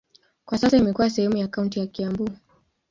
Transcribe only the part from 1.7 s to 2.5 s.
ya Kiambu.